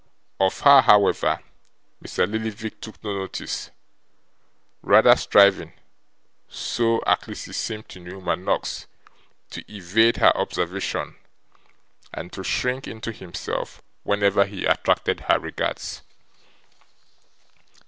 [0.39, 1.41] Of her, however,
[2.03, 2.27] Mr.
[2.27, 3.69] Lillyvick took no notice:
[4.81, 5.73] rather striving
[6.49, 8.87] (so, at least, it seemed to Newman Noggs)
[9.51, 11.17] to evade her observation,
[12.11, 16.01] and to shrink into himself whenever he attracted her regards.